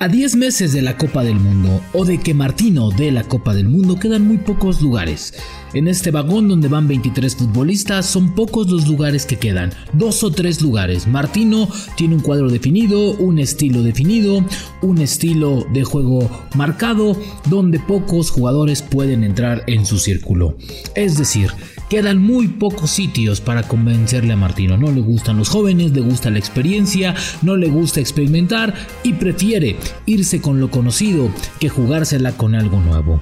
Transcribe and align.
A 0.00 0.06
10 0.06 0.36
meses 0.36 0.72
de 0.72 0.80
la 0.80 0.96
Copa 0.96 1.24
del 1.24 1.40
Mundo 1.40 1.80
o 1.92 2.04
de 2.04 2.18
que 2.18 2.32
Martino 2.32 2.90
dé 2.90 3.10
la 3.10 3.24
Copa 3.24 3.52
del 3.52 3.68
Mundo 3.68 3.98
quedan 3.98 4.22
muy 4.22 4.38
pocos 4.38 4.80
lugares. 4.80 5.34
En 5.74 5.88
este 5.88 6.12
vagón 6.12 6.46
donde 6.46 6.68
van 6.68 6.86
23 6.86 7.34
futbolistas 7.34 8.06
son 8.06 8.32
pocos 8.36 8.70
los 8.70 8.86
lugares 8.86 9.26
que 9.26 9.38
quedan, 9.40 9.72
dos 9.94 10.22
o 10.22 10.30
tres 10.30 10.62
lugares. 10.62 11.08
Martino 11.08 11.68
tiene 11.96 12.14
un 12.14 12.20
cuadro 12.20 12.48
definido, 12.48 13.10
un 13.14 13.40
estilo 13.40 13.82
definido, 13.82 14.44
un 14.82 14.98
estilo 14.98 15.66
de 15.72 15.82
juego 15.82 16.30
marcado 16.54 17.20
donde 17.50 17.80
pocos 17.80 18.30
jugadores 18.30 18.82
pueden 18.82 19.24
entrar 19.24 19.64
en 19.66 19.84
su 19.84 19.98
círculo. 19.98 20.56
Es 20.94 21.18
decir, 21.18 21.50
Quedan 21.88 22.18
muy 22.18 22.48
pocos 22.48 22.90
sitios 22.90 23.40
para 23.40 23.62
convencerle 23.62 24.34
a 24.34 24.36
Martino. 24.36 24.76
No 24.76 24.92
le 24.92 25.00
gustan 25.00 25.38
los 25.38 25.48
jóvenes, 25.48 25.92
le 25.92 26.02
gusta 26.02 26.28
la 26.28 26.38
experiencia, 26.38 27.14
no 27.40 27.56
le 27.56 27.68
gusta 27.68 27.98
experimentar 28.00 28.74
y 29.02 29.14
prefiere 29.14 29.76
irse 30.06 30.40
con 30.40 30.60
lo 30.60 30.70
conocido 30.70 31.30
que 31.60 31.68
jugársela 31.68 32.32
con 32.32 32.54
algo 32.54 32.80
nuevo. 32.80 33.20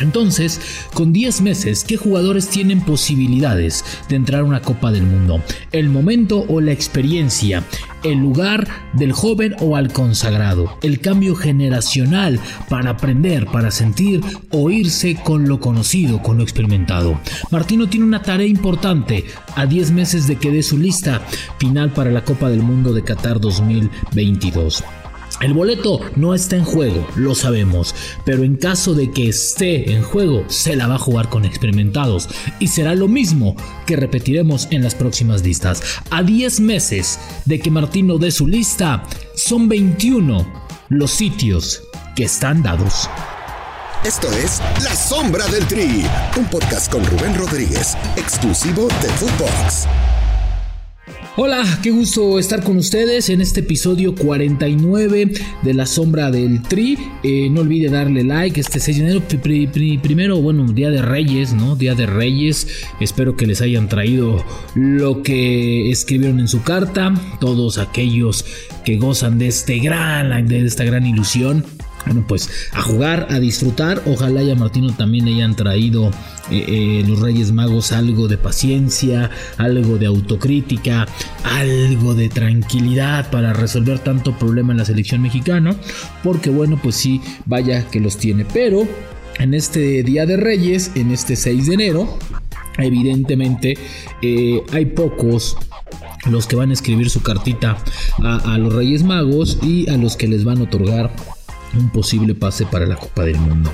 Entonces, 0.00 0.60
con 0.92 1.12
10 1.12 1.42
meses, 1.42 1.84
¿qué 1.84 1.96
jugadores 1.96 2.48
tienen 2.48 2.80
posibilidades 2.80 3.84
de 4.08 4.16
entrar 4.16 4.40
a 4.40 4.44
una 4.44 4.60
Copa 4.60 4.90
del 4.90 5.04
Mundo? 5.04 5.40
¿El 5.72 5.88
momento 5.88 6.44
o 6.48 6.60
la 6.60 6.72
experiencia? 6.72 7.62
¿El 8.02 8.18
lugar 8.18 8.66
del 8.92 9.12
joven 9.12 9.54
o 9.60 9.76
al 9.76 9.92
consagrado? 9.92 10.76
¿El 10.82 11.00
cambio 11.00 11.36
generacional 11.36 12.40
para 12.68 12.90
aprender, 12.90 13.46
para 13.46 13.70
sentir 13.70 14.20
o 14.50 14.70
irse 14.70 15.16
con 15.22 15.48
lo 15.48 15.60
conocido, 15.60 16.20
con 16.22 16.38
lo 16.38 16.42
experimentado? 16.42 17.20
Martino 17.50 17.88
tiene 17.88 18.06
una 18.06 18.22
tarea 18.22 18.46
importante 18.46 19.24
a 19.54 19.66
10 19.66 19.92
meses 19.92 20.26
de 20.26 20.36
que 20.36 20.50
dé 20.50 20.62
su 20.62 20.76
lista 20.76 21.22
final 21.58 21.92
para 21.92 22.10
la 22.10 22.24
Copa 22.24 22.50
del 22.50 22.62
Mundo 22.62 22.92
de 22.92 23.04
Qatar 23.04 23.40
2022. 23.40 24.82
El 25.40 25.52
boleto 25.52 26.00
no 26.16 26.34
está 26.34 26.56
en 26.56 26.64
juego, 26.64 27.06
lo 27.16 27.34
sabemos, 27.34 27.94
pero 28.24 28.44
en 28.44 28.56
caso 28.56 28.94
de 28.94 29.10
que 29.10 29.28
esté 29.28 29.92
en 29.92 30.02
juego, 30.02 30.44
se 30.48 30.76
la 30.76 30.86
va 30.86 30.94
a 30.94 30.98
jugar 30.98 31.28
con 31.28 31.44
experimentados 31.44 32.28
y 32.60 32.68
será 32.68 32.94
lo 32.94 33.08
mismo 33.08 33.56
que 33.86 33.96
repetiremos 33.96 34.68
en 34.70 34.82
las 34.82 34.94
próximas 34.94 35.42
listas. 35.42 35.82
A 36.10 36.22
10 36.22 36.60
meses 36.60 37.18
de 37.44 37.58
que 37.58 37.70
Martino 37.70 38.18
dé 38.18 38.30
su 38.30 38.46
lista, 38.46 39.02
son 39.34 39.68
21 39.68 40.46
los 40.88 41.10
sitios 41.10 41.82
que 42.14 42.24
están 42.24 42.62
dados. 42.62 43.08
Esto 44.04 44.30
es 44.32 44.60
La 44.82 44.94
Sombra 44.94 45.46
del 45.46 45.66
Tri, 45.66 46.04
un 46.38 46.44
podcast 46.46 46.92
con 46.92 47.04
Rubén 47.04 47.34
Rodríguez, 47.34 47.96
exclusivo 48.16 48.88
de 49.02 49.08
Footbox. 49.08 49.88
Hola, 51.36 51.64
qué 51.82 51.90
gusto 51.90 52.38
estar 52.38 52.62
con 52.62 52.76
ustedes 52.76 53.28
en 53.28 53.40
este 53.40 53.58
episodio 53.58 54.14
49 54.14 55.32
de 55.62 55.74
La 55.74 55.84
Sombra 55.84 56.30
del 56.30 56.62
Tri. 56.62 56.96
Eh, 57.24 57.48
no 57.50 57.62
olvide 57.62 57.88
darle 57.88 58.22
like 58.22 58.60
este 58.60 58.78
6 58.78 58.98
de 58.98 59.02
enero. 59.02 59.22
primero, 60.00 60.40
bueno, 60.40 60.64
Día 60.72 60.90
de 60.90 61.02
Reyes, 61.02 61.52
¿no? 61.52 61.74
Día 61.74 61.96
de 61.96 62.06
Reyes. 62.06 62.68
Espero 63.00 63.36
que 63.36 63.48
les 63.48 63.60
hayan 63.62 63.88
traído 63.88 64.44
lo 64.76 65.24
que 65.24 65.90
escribieron 65.90 66.38
en 66.38 66.46
su 66.46 66.62
carta. 66.62 67.12
Todos 67.40 67.78
aquellos 67.78 68.44
que 68.84 68.96
gozan 68.98 69.36
de 69.36 69.48
este 69.48 69.80
gran, 69.80 70.46
de 70.46 70.64
esta 70.64 70.84
gran 70.84 71.04
ilusión 71.04 71.64
bueno, 72.04 72.24
pues 72.26 72.50
a 72.72 72.82
jugar, 72.82 73.26
a 73.30 73.38
disfrutar. 73.38 74.02
Ojalá 74.06 74.42
y 74.42 74.50
a 74.50 74.54
Martino 74.54 74.92
también 74.94 75.26
hayan 75.26 75.56
traído 75.56 76.10
eh, 76.50 76.64
eh, 76.68 77.04
los 77.06 77.20
Reyes 77.20 77.52
Magos 77.52 77.92
algo 77.92 78.28
de 78.28 78.36
paciencia, 78.36 79.30
algo 79.56 79.98
de 79.98 80.06
autocrítica, 80.06 81.06
algo 81.44 82.14
de 82.14 82.28
tranquilidad 82.28 83.30
para 83.30 83.52
resolver 83.52 83.98
tanto 84.00 84.36
problema 84.38 84.72
en 84.72 84.78
la 84.78 84.84
selección 84.84 85.22
mexicana. 85.22 85.76
Porque 86.22 86.50
bueno, 86.50 86.78
pues 86.82 86.96
sí, 86.96 87.20
vaya 87.46 87.88
que 87.90 88.00
los 88.00 88.18
tiene. 88.18 88.44
Pero 88.44 88.86
en 89.38 89.54
este 89.54 90.02
Día 90.02 90.26
de 90.26 90.36
Reyes, 90.36 90.92
en 90.94 91.10
este 91.10 91.36
6 91.36 91.66
de 91.66 91.74
enero, 91.74 92.18
evidentemente 92.78 93.78
eh, 94.22 94.62
hay 94.72 94.86
pocos 94.86 95.56
los 96.26 96.46
que 96.46 96.56
van 96.56 96.70
a 96.70 96.72
escribir 96.72 97.10
su 97.10 97.22
cartita 97.22 97.76
a, 98.22 98.54
a 98.54 98.58
los 98.58 98.72
Reyes 98.72 99.02
Magos 99.04 99.58
y 99.62 99.90
a 99.90 99.96
los 99.96 100.16
que 100.16 100.26
les 100.26 100.44
van 100.44 100.58
a 100.58 100.62
otorgar 100.62 101.10
un 101.76 101.90
posible 101.90 102.34
pase 102.34 102.66
para 102.66 102.86
la 102.86 102.96
Copa 102.96 103.24
del 103.24 103.36
Mundo. 103.36 103.70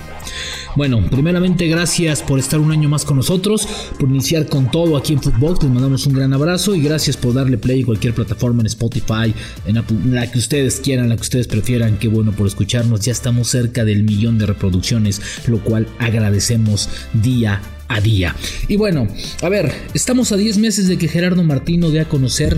Bueno, 0.77 1.05
primeramente 1.11 1.67
gracias 1.67 2.23
por 2.23 2.39
estar 2.39 2.61
un 2.61 2.71
año 2.71 2.89
más 2.89 3.05
con 3.05 3.17
nosotros, 3.17 3.67
por 3.99 4.09
iniciar 4.09 4.47
con 4.47 4.71
todo 4.71 4.97
aquí 4.97 5.13
en 5.13 5.21
Footbox, 5.21 5.65
les 5.65 5.73
mandamos 5.73 6.07
un 6.07 6.13
gran 6.13 6.33
abrazo 6.33 6.75
y 6.75 6.81
gracias 6.81 7.17
por 7.17 7.35
darle 7.35 7.59
play 7.59 7.81
en 7.81 7.87
cualquier 7.87 8.15
plataforma 8.15 8.61
en 8.61 8.67
Spotify, 8.67 9.35
en 9.67 9.83
la 10.13 10.31
que 10.31 10.39
ustedes 10.39 10.79
quieran, 10.81 11.09
la 11.09 11.17
que 11.17 11.23
ustedes 11.23 11.49
prefieran, 11.49 11.99
qué 11.99 12.07
bueno 12.07 12.33
por 12.33 12.47
escucharnos, 12.47 13.01
ya 13.01 13.13
estamos 13.13 13.49
cerca 13.49 13.85
del 13.85 14.05
millón 14.05 14.39
de 14.39 14.47
reproducciones, 14.47 15.21
lo 15.49 15.59
cual 15.59 15.89
agradecemos 15.99 16.89
día 17.15 17.61
a 17.89 18.01
día. 18.01 18.37
Y 18.69 18.77
bueno, 18.77 19.09
a 19.43 19.49
ver, 19.49 19.73
estamos 19.95 20.31
a 20.31 20.37
10 20.37 20.59
meses 20.59 20.87
de 20.87 20.99
que 20.99 21.09
Gerardo 21.09 21.43
Martino 21.43 21.91
dé 21.91 22.01
a 22.01 22.09
conocer 22.09 22.57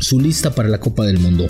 su 0.00 0.20
lista 0.20 0.54
para 0.54 0.68
la 0.68 0.80
Copa 0.80 1.04
del 1.04 1.18
Mundo. 1.18 1.48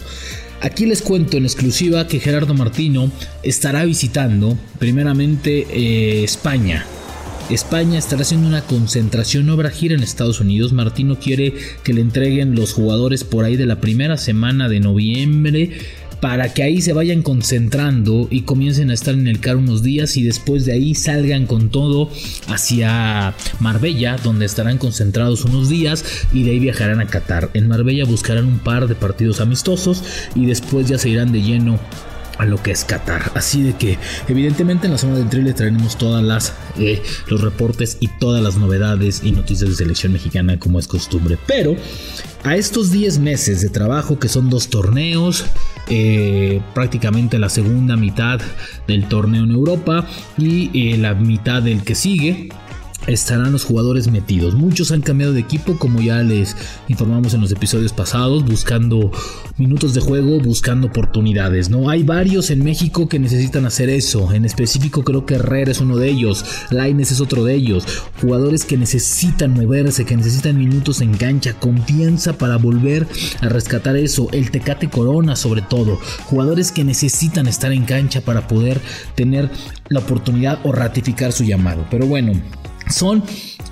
Aquí 0.61 0.87
les 0.87 1.03
cuento 1.03 1.37
en 1.37 1.44
exclusiva 1.44 2.06
que 2.06 2.19
Gerardo 2.19 2.55
Martino 2.55 3.11
estará 3.43 3.84
visitando 3.84 4.56
primeramente 4.78 5.67
eh, 5.71 6.25
España. 6.25 6.87
España 7.50 7.99
estará 7.99 8.22
haciendo 8.22 8.49
una 8.49 8.62
concentración 8.62 9.49
obra 9.50 9.71
gira 9.71 9.94
en 9.94 10.03
Estados 10.03 10.41
Unidos. 10.41 10.72
Martino 10.72 11.19
quiere 11.21 11.55
que 11.84 11.93
le 11.93 12.00
entreguen 12.00 12.56
los 12.56 12.72
jugadores 12.72 13.22
por 13.22 13.44
ahí 13.44 13.56
de 13.56 13.67
la 13.67 13.81
primera 13.81 14.17
semana 14.17 14.69
de 14.69 14.81
noviembre 14.81 15.71
para 16.21 16.53
que 16.54 16.62
ahí 16.62 16.81
se 16.81 16.93
vayan 16.93 17.22
concentrando 17.22 18.28
y 18.31 18.43
comiencen 18.43 18.91
a 18.91 18.94
estar 18.94 19.15
en 19.15 19.28
el 19.28 19.41
CAR 19.41 19.56
unos 19.56 19.82
días 19.82 20.16
y 20.16 20.22
después 20.22 20.65
de 20.65 20.72
ahí 20.72 20.94
salgan 20.94 21.47
con 21.47 21.71
todo 21.71 22.10
hacia 22.49 23.34
Marbella, 23.60 24.16
donde 24.22 24.47
estarán 24.47 24.78
concentrados 24.78 25.44
unos 25.44 25.69
días 25.69 26.05
y 26.32 26.44
de 26.44 26.53
ahí 26.53 26.59
viajarán 26.59 27.00
a 27.00 27.06
Qatar. 27.06 27.50
En 27.55 27.69
Marbella 27.69 28.05
buscarán 28.05 28.47
un 28.47 28.59
par 28.59 28.88
de 28.88 28.94
partidos 28.94 29.41
amistosos 29.41 30.03
y 30.34 30.47
después 30.47 30.88
ya 30.88 30.99
se 30.99 31.09
irán 31.10 31.32
de 31.32 31.43
lleno 31.43 31.78
a 32.38 32.44
lo 32.44 32.62
que 32.62 32.71
es 32.71 32.84
Qatar. 32.84 33.32
Así 33.34 33.62
de 33.62 33.75
que, 33.75 33.99
evidentemente, 34.28 34.87
en 34.87 34.93
la 34.93 34.99
zona 34.99 35.16
del 35.16 35.28
trailer 35.28 35.55
traeremos 35.55 35.97
todas 35.97 36.22
las 36.22 36.53
eh, 36.78 37.03
los 37.28 37.41
reportes 37.41 37.97
y 38.00 38.09
todas 38.09 38.43
las 38.43 38.56
novedades 38.56 39.22
y 39.25 39.32
noticias 39.32 39.71
de 39.71 39.76
selección 39.76 40.12
mexicana, 40.12 40.59
como 40.59 40.78
es 40.78 40.87
costumbre. 40.87 41.38
Pero 41.47 41.76
a 42.44 42.56
estos 42.56 42.91
10 42.91 43.19
meses 43.19 43.60
de 43.62 43.69
trabajo, 43.69 44.19
que 44.19 44.28
son 44.28 44.50
dos 44.50 44.69
torneos, 44.69 45.44
eh, 45.88 46.60
prácticamente 46.74 47.38
la 47.38 47.48
segunda 47.48 47.97
mitad 47.97 48.41
del 48.86 49.08
torneo 49.08 49.44
en 49.44 49.50
Europa 49.50 50.06
y 50.36 50.92
eh, 50.92 50.97
la 50.98 51.14
mitad 51.14 51.62
del 51.62 51.82
que 51.82 51.94
sigue, 51.94 52.48
estarán 53.06 53.53
los 53.53 53.65
jugadores 53.65 54.11
metidos. 54.11 54.55
Muchos 54.55 54.93
han 54.93 55.00
cambiado 55.00 55.33
de 55.33 55.41
equipo, 55.41 55.78
como 55.78 56.00
ya 56.00 56.22
les 56.22 56.56
informamos 56.89 57.34
en 57.34 57.41
los 57.41 57.53
episodios 57.53 57.93
pasados, 57.93 58.44
buscando 58.44 59.11
minutos 59.59 59.94
de 59.94 60.00
juego, 60.00 60.41
buscando 60.41 60.89
oportunidades. 60.89 61.71
No 61.71 61.89
hay 61.89 62.03
varios 62.03 62.50
en 62.50 62.65
México 62.65 63.09
que 63.09 63.19
necesitan 63.19 63.67
hacer 63.67 63.89
eso. 63.89 64.33
En 64.33 64.44
específico, 64.44 65.05
creo 65.05 65.27
que 65.27 65.34
Herrera 65.34 65.71
es 65.71 65.81
uno 65.81 65.97
de 65.97 66.09
ellos, 66.09 66.44
Laines 66.71 67.12
es 67.12 67.21
otro 67.21 67.44
de 67.44 67.55
ellos. 67.55 67.84
Jugadores 68.21 68.65
que 68.65 68.77
necesitan 68.77 69.55
moverse, 69.55 70.05
que 70.05 70.17
necesitan 70.17 70.59
minutos 70.59 71.00
en 71.00 71.17
cancha, 71.17 71.55
confianza 71.55 72.37
para 72.38 72.56
volver 72.56 73.06
a 73.41 73.49
rescatar 73.49 73.97
eso. 73.97 74.28
El 74.33 74.50
Tecate 74.50 74.88
Corona, 74.88 75.37
sobre 75.37 75.62
todo. 75.62 75.99
Jugadores 76.25 76.73
que 76.73 76.84
necesitan 76.84 77.47
estar 77.47 77.73
en 77.73 77.84
cancha 77.84 78.21
para 78.21 78.47
poder 78.49 78.81
tener 79.15 79.50
la 79.88 80.00
oportunidad 80.00 80.59
o 80.65 80.73
ratificar 80.73 81.33
su 81.33 81.44
llamado. 81.44 81.87
Pero 81.91 82.06
bueno 82.06 82.33
son, 82.88 83.22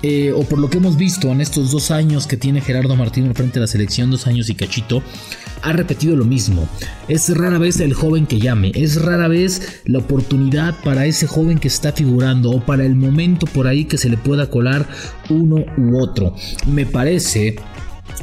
eh, 0.01 0.31
o 0.35 0.43
por 0.43 0.59
lo 0.59 0.69
que 0.69 0.77
hemos 0.77 0.97
visto 0.97 1.31
en 1.31 1.41
estos 1.41 1.71
dos 1.71 1.91
años 1.91 2.27
que 2.27 2.37
tiene 2.37 2.61
Gerardo 2.61 2.95
Martínez 2.95 3.33
frente 3.35 3.59
a 3.59 3.61
la 3.61 3.67
selección, 3.67 4.11
dos 4.11 4.27
años 4.27 4.49
y 4.49 4.55
cachito, 4.55 5.01
ha 5.61 5.71
repetido 5.71 6.15
lo 6.15 6.25
mismo. 6.25 6.67
Es 7.07 7.35
rara 7.35 7.57
vez 7.57 7.79
el 7.79 7.93
joven 7.93 8.27
que 8.27 8.39
llame, 8.39 8.71
es 8.75 9.01
rara 9.01 9.27
vez 9.27 9.81
la 9.85 9.99
oportunidad 9.99 10.75
para 10.83 11.05
ese 11.05 11.27
joven 11.27 11.57
que 11.57 11.67
está 11.67 11.91
figurando 11.91 12.51
o 12.51 12.63
para 12.63 12.85
el 12.85 12.95
momento 12.95 13.47
por 13.47 13.67
ahí 13.67 13.85
que 13.85 13.97
se 13.97 14.09
le 14.09 14.17
pueda 14.17 14.49
colar 14.49 14.87
uno 15.29 15.65
u 15.77 15.97
otro. 15.97 16.35
Me 16.67 16.85
parece 16.85 17.55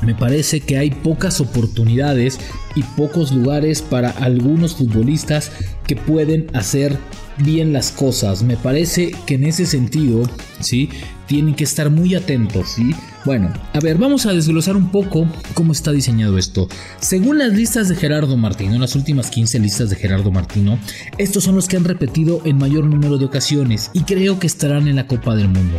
me 0.00 0.14
parece 0.14 0.60
que 0.60 0.78
hay 0.78 0.90
pocas 0.90 1.40
oportunidades 1.40 2.40
y 2.74 2.82
pocos 2.82 3.30
lugares 3.32 3.82
para 3.82 4.10
algunos 4.10 4.74
futbolistas 4.76 5.52
que 5.86 5.96
pueden 5.96 6.46
hacer 6.54 6.96
bien 7.38 7.72
las 7.72 7.90
cosas. 7.90 8.42
Me 8.42 8.56
parece 8.56 9.12
que 9.26 9.34
en 9.34 9.44
ese 9.44 9.66
sentido, 9.66 10.28
¿sí? 10.60 10.88
Tienen 11.26 11.54
que 11.54 11.64
estar 11.64 11.90
muy 11.90 12.14
atentos, 12.14 12.70
¿sí? 12.70 12.94
Bueno, 13.24 13.52
a 13.72 13.78
ver, 13.78 13.98
vamos 13.98 14.26
a 14.26 14.32
desglosar 14.32 14.76
un 14.76 14.90
poco 14.90 15.26
cómo 15.54 15.72
está 15.72 15.92
diseñado 15.92 16.38
esto. 16.38 16.68
Según 17.00 17.38
las 17.38 17.52
listas 17.52 17.88
de 17.88 17.94
Gerardo 17.94 18.36
Martino, 18.36 18.78
las 18.78 18.96
últimas 18.96 19.30
15 19.30 19.60
listas 19.60 19.90
de 19.90 19.96
Gerardo 19.96 20.32
Martino, 20.32 20.78
estos 21.18 21.44
son 21.44 21.54
los 21.54 21.68
que 21.68 21.76
han 21.76 21.84
repetido 21.84 22.42
en 22.44 22.58
mayor 22.58 22.84
número 22.84 23.18
de 23.18 23.26
ocasiones 23.26 23.90
y 23.92 24.00
creo 24.00 24.40
que 24.40 24.48
estarán 24.48 24.88
en 24.88 24.96
la 24.96 25.06
Copa 25.06 25.36
del 25.36 25.48
Mundo. 25.48 25.78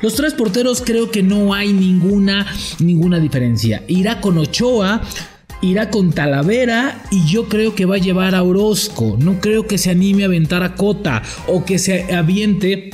Los 0.00 0.14
tres 0.14 0.34
porteros 0.34 0.80
creo 0.80 1.10
que 1.10 1.24
no 1.24 1.54
hay 1.54 1.72
ninguna, 1.72 2.46
ninguna 2.78 3.18
diferencia. 3.18 3.82
Irá 3.88 4.20
con 4.20 4.38
Ochoa, 4.38 5.02
irá 5.60 5.90
con 5.90 6.12
Talavera 6.12 7.02
y 7.10 7.24
yo 7.26 7.48
creo 7.48 7.74
que 7.74 7.86
va 7.86 7.96
a 7.96 7.98
llevar 7.98 8.34
a 8.34 8.42
Orozco. 8.42 9.16
No 9.18 9.40
creo 9.40 9.66
que 9.66 9.78
se 9.78 9.90
anime 9.90 10.22
a 10.22 10.26
aventar 10.26 10.62
a 10.62 10.74
Cota 10.74 11.22
o 11.46 11.64
que 11.64 11.78
se 11.78 12.14
aviente 12.14 12.90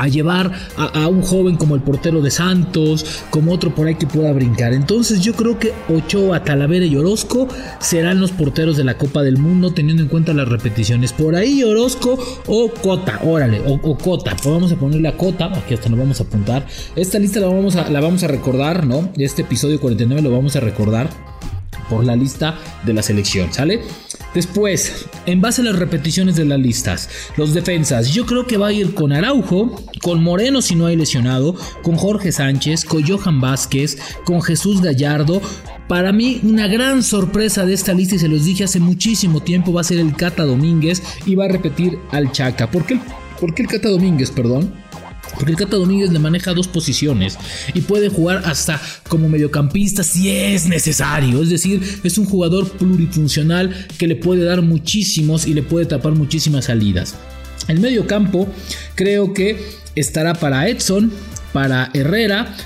a 0.00 0.08
llevar 0.08 0.50
a, 0.76 1.08
un 1.08 1.20
joven 1.20 1.56
como 1.56 1.74
el 1.74 1.82
portero 1.82 2.22
de 2.22 2.30
Santos, 2.30 3.22
como 3.28 3.52
otro 3.52 3.74
por 3.74 3.86
ahí 3.86 3.96
que 3.96 4.06
pueda 4.06 4.32
brincar. 4.32 4.72
Entonces 4.72 5.20
yo 5.20 5.34
creo 5.34 5.58
que 5.58 5.74
Ochoa, 5.90 6.42
Talavera 6.42 6.86
y 6.86 6.96
Orozco 6.96 7.48
serán 7.80 8.18
los 8.18 8.30
porteros 8.30 8.78
de 8.78 8.84
la 8.84 8.96
Copa 8.96 9.22
del 9.22 9.36
Mundo 9.36 9.72
teniendo 9.72 10.02
en 10.02 10.08
cuenta 10.08 10.32
las 10.32 10.48
repeticiones. 10.48 11.12
Por 11.12 11.36
ahí 11.36 11.62
Orozco 11.62 12.18
o 12.46 12.70
Cota, 12.70 13.20
órale, 13.24 13.60
o, 13.66 13.98
Cota. 13.98 14.34
Pues 14.36 14.46
vamos 14.46 14.72
a 14.72 14.76
ponerle 14.76 15.08
a 15.08 15.18
Cota, 15.18 15.52
aquí 15.54 15.74
hasta 15.74 15.90
nos 15.90 15.98
vamos 15.98 16.18
a 16.20 16.24
apuntar. 16.24 16.66
Esta 16.96 17.18
lista 17.18 17.40
la 17.40 17.48
vamos 17.48 17.76
a, 17.76 17.90
la 17.90 18.00
vamos 18.00 18.22
a 18.22 18.28
recordar, 18.28 18.86
¿no? 18.86 19.10
Este 19.18 19.42
episodio 19.42 19.78
49 19.80 20.22
lo 20.22 20.30
vamos 20.30 20.56
a 20.56 20.60
recordar 20.60 21.10
por 21.90 22.04
la 22.04 22.16
lista 22.16 22.56
de 22.86 22.94
la 22.94 23.02
selección, 23.02 23.52
¿sale? 23.52 23.82
Después, 24.34 25.06
en 25.26 25.40
base 25.40 25.60
a 25.60 25.64
las 25.64 25.76
repeticiones 25.76 26.36
de 26.36 26.44
las 26.44 26.60
listas, 26.60 27.08
los 27.36 27.52
defensas, 27.52 28.14
yo 28.14 28.24
creo 28.26 28.46
que 28.46 28.56
va 28.56 28.68
a 28.68 28.72
ir 28.72 28.94
con 28.94 29.12
Araujo, 29.12 29.84
con 30.00 30.22
Moreno 30.22 30.62
si 30.62 30.76
no 30.76 30.86
hay 30.86 30.96
lesionado, 30.96 31.56
con 31.82 31.96
Jorge 31.96 32.30
Sánchez, 32.30 32.84
con 32.84 33.06
Johan 33.06 33.40
Vázquez, 33.40 33.98
con 34.24 34.40
Jesús 34.40 34.80
Gallardo. 34.80 35.42
Para 35.88 36.12
mí, 36.12 36.40
una 36.44 36.68
gran 36.68 37.02
sorpresa 37.02 37.66
de 37.66 37.74
esta 37.74 37.92
lista, 37.92 38.14
y 38.14 38.20
se 38.20 38.28
los 38.28 38.44
dije 38.44 38.64
hace 38.64 38.78
muchísimo 38.78 39.42
tiempo, 39.42 39.72
va 39.72 39.80
a 39.80 39.84
ser 39.84 39.98
el 39.98 40.14
Cata 40.14 40.44
Domínguez 40.44 41.02
y 41.26 41.34
va 41.34 41.46
a 41.46 41.48
repetir 41.48 41.98
al 42.12 42.30
Chaca. 42.30 42.70
¿Por 42.70 42.86
qué, 42.86 43.00
¿Por 43.40 43.52
qué 43.52 43.62
el 43.62 43.68
Cata 43.68 43.88
Domínguez, 43.88 44.30
perdón? 44.30 44.72
Porque 45.34 45.52
el 45.52 45.56
Cata 45.56 45.76
Domínguez 45.76 46.10
le 46.10 46.18
maneja 46.18 46.54
dos 46.54 46.68
posiciones 46.68 47.38
y 47.74 47.80
puede 47.82 48.08
jugar 48.08 48.42
hasta 48.44 48.80
como 49.08 49.28
mediocampista 49.28 50.02
si 50.02 50.30
es 50.30 50.66
necesario. 50.66 51.42
Es 51.42 51.50
decir, 51.50 51.80
es 52.02 52.18
un 52.18 52.24
jugador 52.24 52.68
plurifuncional 52.68 53.86
que 53.98 54.06
le 54.06 54.16
puede 54.16 54.44
dar 54.44 54.62
muchísimos 54.62 55.46
y 55.46 55.54
le 55.54 55.62
puede 55.62 55.86
tapar 55.86 56.12
muchísimas 56.12 56.66
salidas. 56.66 57.14
El 57.68 57.80
mediocampo 57.80 58.48
creo 58.94 59.32
que 59.32 59.62
estará 59.94 60.34
para 60.34 60.68
Edson, 60.68 61.12
para 61.52 61.90
Herrera, 61.94 62.56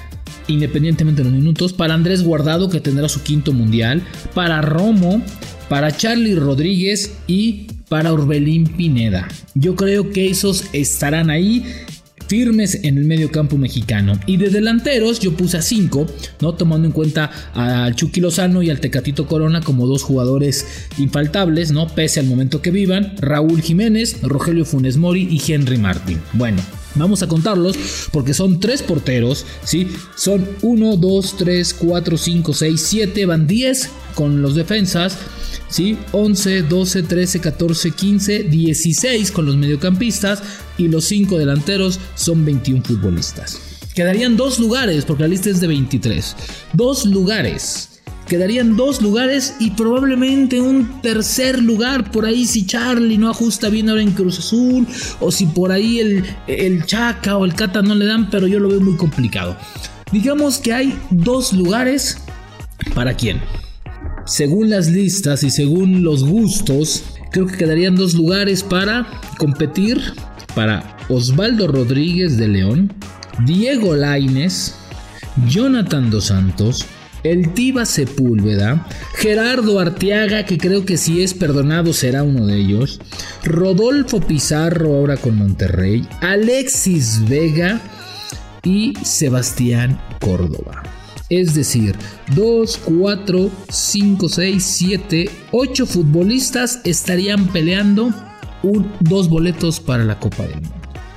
independientemente 0.47 1.23
de 1.23 1.31
los 1.31 1.39
minutos, 1.39 1.73
para 1.73 1.95
Andrés 1.95 2.23
Guardado 2.23 2.69
que 2.69 2.81
tendrá 2.81 3.09
su 3.09 3.23
quinto 3.23 3.53
mundial, 3.53 4.03
para 4.35 4.61
Romo, 4.63 5.23
para 5.69 5.97
Charlie 5.97 6.35
Rodríguez 6.35 7.15
y 7.27 7.67
para 7.89 8.13
Orbelín 8.13 8.67
Pineda. 8.67 9.29
Yo 9.55 9.77
creo 9.77 10.11
que 10.11 10.29
esos 10.29 10.65
estarán 10.73 11.31
ahí 11.31 11.65
firmes 12.27 12.81
en 12.83 12.99
el 12.99 13.05
medio 13.05 13.31
campo 13.31 13.57
mexicano. 13.59 14.19
Y 14.27 14.37
de 14.37 14.51
delanteros 14.51 15.21
yo 15.21 15.37
puse 15.37 15.59
a 15.59 15.63
5, 15.63 16.07
¿no? 16.41 16.55
Tomando 16.55 16.87
en 16.87 16.93
cuenta 16.93 17.31
al 17.55 17.95
Chucky 17.95 18.21
Lozano 18.21 18.63
y 18.63 18.71
al 18.71 18.81
Tecatito 18.81 19.27
Corona 19.27 19.61
como 19.61 19.87
dos 19.87 20.03
jugadores 20.03 20.67
infaltables, 20.99 21.73
¿no? 21.73 21.89
Pese 21.89 22.21
al 22.21 22.27
momento 22.27 22.63
que 22.63 22.71
vivan. 22.71 23.15
Raúl 23.19 23.63
Jiménez, 23.63 24.23
Rogelio 24.23 24.65
Funes 24.65 24.97
Mori 24.97 25.29
y 25.31 25.53
Henry 25.53 25.79
Martin. 25.79 26.21
Bueno. 26.33 26.84
Vamos 26.95 27.23
a 27.23 27.27
contarlos 27.27 27.77
porque 28.13 28.35
son 28.35 28.61
tres 28.61 28.83
porteros, 28.83 29.45
¿sí? 29.65 29.91
Son 30.17 30.49
1, 30.63 30.97
2, 30.97 31.37
3, 31.39 31.75
4, 31.75 32.17
5, 32.17 32.55
6, 32.55 32.81
7, 32.81 33.27
van 33.27 33.47
10 33.47 33.91
con 34.15 34.43
los 34.43 34.55
defensas. 34.55 35.19
¿sí? 35.69 35.99
11, 36.13 36.63
12, 36.63 37.03
13, 37.03 37.41
14, 37.41 37.91
15, 37.91 38.43
16 38.45 39.33
con 39.33 39.47
los 39.47 39.57
mediocampistas 39.57 40.43
y 40.79 40.89
los 40.89 41.05
5 41.07 41.37
delanteros 41.37 41.99
son 42.15 42.45
21 42.45 42.83
futbolistas. 42.85 43.59
Quedarían 43.95 44.37
dos 44.37 44.59
lugares 44.59 45.05
porque 45.05 45.23
la 45.25 45.29
lista 45.29 45.51
es 45.51 45.61
de 45.61 45.69
23. 45.69 46.37
Dos 46.73 47.07
lugares. 47.07 47.94
Quedarían 48.29 48.77
dos 48.77 49.03
lugares 49.03 49.57
y 49.61 49.73
probablemente 49.73 50.61
un 50.61 51.01
tercer 51.03 51.63
lugar. 51.63 52.11
Por 52.11 52.25
ahí 52.25 52.47
si 52.47 52.67
Charlie 52.67 53.19
no 53.19 53.31
ajusta 53.31 53.69
bien 53.69 53.89
ahora 53.89 54.03
en 54.03 54.13
Cruz 54.13 54.39
Azul 54.39 54.87
o 55.21 55.31
si 55.31 55.47
por 55.47 55.73
ahí 55.73 56.01
el, 56.01 56.25
el 56.47 56.85
Chaca 56.87 57.37
o 57.37 57.45
el 57.45 57.55
Cata 57.55 57.83
no 57.83 57.95
le 57.95 58.07
dan, 58.07 58.31
pero 58.31 58.47
yo 58.47 58.59
lo 58.59 58.69
veo 58.69 58.81
muy 58.81 58.97
complicado. 58.97 59.57
Digamos 60.13 60.59
que 60.59 60.73
hay 60.73 60.99
dos 61.11 61.53
lugares. 61.53 62.19
Para 62.95 63.15
quién 63.15 63.41
según 64.27 64.71
las 64.71 64.89
listas 64.89 65.43
y 65.43 65.51
según 65.51 66.03
los 66.03 66.25
gustos, 66.25 67.05
creo 67.31 67.47
que 67.47 67.57
quedarían 67.57 67.95
dos 67.95 68.15
lugares 68.15 68.63
para 68.63 69.07
competir 69.39 70.01
para 70.55 70.97
Osvaldo 71.09 71.67
Rodríguez 71.67 72.37
de 72.39 72.49
León, 72.49 72.93
Diego 73.45 73.95
Laines, 73.95 74.77
Jonathan 75.49 76.11
Dos 76.11 76.27
Santos, 76.27 76.87
el 77.25 77.55
Tiva 77.55 77.87
Sepúlveda, 77.87 78.87
Gerardo 79.15 79.81
Arteaga, 79.81 80.45
que 80.45 80.59
creo 80.59 80.85
que 80.85 80.97
si 80.97 81.23
es 81.23 81.35
perdonado 81.35 81.93
será 81.93 82.23
uno 82.23 82.47
de 82.47 82.57
ellos, 82.57 83.01
Rodolfo 83.43 84.21
Pizarro 84.21 84.95
ahora 84.95 85.17
con 85.17 85.37
Monterrey, 85.37 86.07
Alexis 86.21 87.27
Vega 87.27 87.81
y 88.63 88.93
Sebastián 89.03 90.01
Córdoba. 90.21 90.83
Es 91.31 91.55
decir, 91.55 91.97
2, 92.37 92.81
4, 92.85 93.51
5, 93.71 94.29
6, 94.29 94.63
7, 94.63 95.31
8 95.53 95.87
futbolistas 95.87 96.81
estarían 96.85 97.49
peleando 97.49 98.13
un, 98.63 98.93
dos 99.01 99.31
boletos 99.31 99.81
para 99.81 100.05
la 100.05 100.21
Copa 100.21 100.43
del 100.43 100.61
Mundo. 100.61 100.71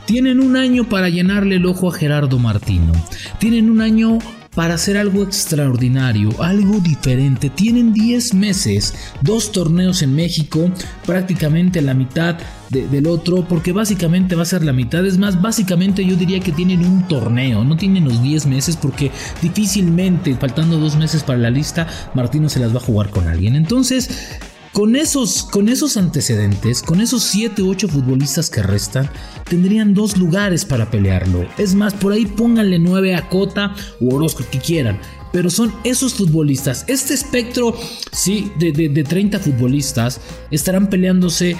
Tienen 0.06 0.40
un 0.40 0.56
año 0.56 0.88
para 0.88 1.10
llenarle 1.10 1.58
el 1.58 1.66
ojo 1.66 1.90
a 1.90 1.94
Gerardo 1.94 2.40
Martino. 2.40 2.94
Tienen 3.40 3.70
un 3.70 3.82
año 3.82 4.20
para 4.58 4.74
hacer 4.74 4.98
algo 4.98 5.22
extraordinario, 5.22 6.32
algo 6.42 6.80
diferente. 6.80 7.52
Tienen 7.52 7.94
10 7.94 8.34
meses, 8.34 8.96
dos 9.22 9.52
torneos 9.52 10.02
en 10.02 10.16
México, 10.16 10.72
prácticamente 11.06 11.80
la 11.80 11.94
mitad 11.94 12.38
del 12.72 13.06
otro, 13.06 13.48
porque 13.48 13.72
básicamente 13.72 14.34
va 14.34 14.42
a 14.42 14.46
ser 14.46 14.64
la 14.64 14.74
mitad. 14.74 15.06
Es 15.06 15.20
más, 15.20 15.40
básicamente 15.40 16.04
yo 16.04 16.16
diría 16.16 16.40
que 16.40 16.52
tienen 16.52 16.84
un 16.84 17.08
torneo, 17.08 17.64
no 17.64 17.78
tienen 17.78 18.06
los 18.06 18.24
10 18.24 18.48
meses, 18.48 18.76
porque 18.76 19.12
difícilmente, 19.44 20.36
faltando 20.36 20.80
dos 20.80 20.96
meses 20.96 21.22
para 21.22 21.38
la 21.38 21.52
lista, 21.52 21.86
Martino 22.16 22.50
se 22.50 22.60
las 22.60 22.74
va 22.74 22.78
a 22.78 22.84
jugar 22.84 23.12
con 23.12 23.28
alguien. 23.28 23.56
Entonces, 23.56 24.40
con 24.78 24.96
esos, 24.96 25.42
con 25.42 25.70
esos 25.70 25.98
antecedentes, 25.98 26.84
con 26.84 27.02
esos 27.02 27.24
7 27.24 27.64
u 27.64 27.72
8 27.72 27.88
futbolistas 27.88 28.52
que 28.52 28.62
restan, 28.62 29.10
tendrían 29.50 29.96
dos 29.96 30.18
lugares 30.18 30.66
para 30.66 30.92
pelearlo. 30.92 31.48
Es 31.58 31.74
más, 31.74 31.96
por 31.96 32.12
ahí 32.12 32.28
pónganle 32.28 32.78
9 32.78 33.16
a 33.16 33.28
Cota 33.28 33.74
o 34.00 34.14
Orozco 34.14 34.44
que 34.52 34.60
quieran. 34.60 35.00
Pero 35.34 35.50
son 35.50 35.74
esos 35.84 36.14
futbolistas. 36.14 36.86
Este 36.88 37.16
espectro, 37.16 37.76
sí, 38.12 38.52
de, 38.60 38.72
de, 38.72 38.90
de 38.90 39.04
30 39.04 39.40
futbolistas 39.40 40.22
estarán 40.52 40.92
peleándose 40.92 41.58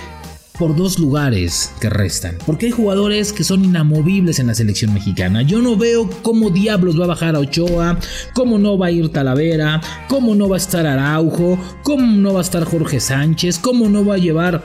por 0.58 0.76
dos 0.76 1.00
lugares 1.00 1.72
que 1.80 1.90
restan. 1.90 2.38
Porque 2.46 2.68
hay 2.68 2.72
jugadores 2.72 3.34
que 3.34 3.44
son 3.44 3.64
inamovibles 3.64 4.40
en 4.40 4.48
la 4.48 4.56
selección 4.56 4.94
mexicana. 4.94 5.42
Yo 5.42 5.62
no 5.62 5.76
veo 5.76 6.10
cómo 6.22 6.50
diablos 6.50 7.00
va 7.00 7.06
a 7.06 7.08
bajar 7.08 7.36
a 7.36 7.40
Ochoa, 7.40 7.98
cómo 8.34 8.58
no 8.58 8.78
va 8.78 8.88
a 8.88 8.92
ir 8.92 9.10
Talavera, 9.10 9.82
cómo 10.08 10.36
no 10.36 10.50
va 10.50 10.56
a 10.56 10.58
estar 10.58 10.86
Araujo, 10.86 11.58
cómo 11.84 12.06
no 12.06 12.34
va 12.34 12.40
a 12.40 12.44
estar 12.44 12.64
Jorge 12.64 13.00
Sánchez, 13.00 13.60
cómo 13.60 13.90
no 13.90 14.06
va 14.06 14.16
a 14.16 14.18
llevar 14.18 14.64